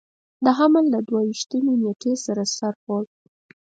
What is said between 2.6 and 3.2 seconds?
خوړ.